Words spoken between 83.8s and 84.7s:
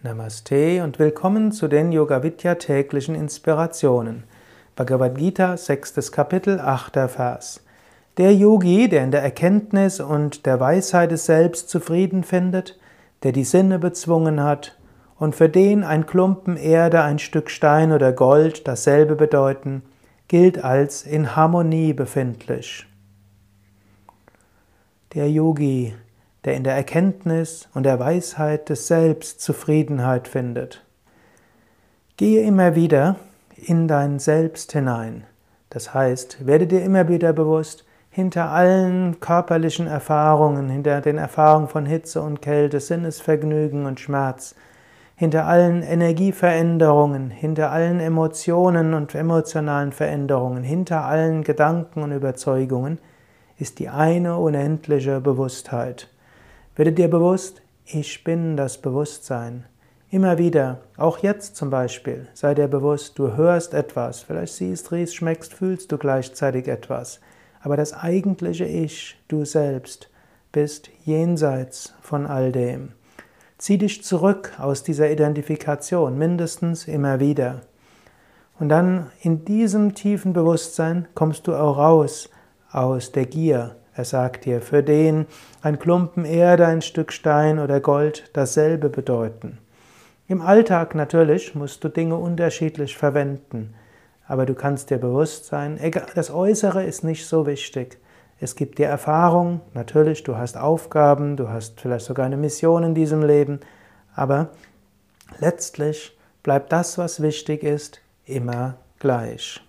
er sagt dir,